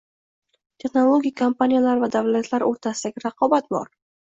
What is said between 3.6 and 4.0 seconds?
bor.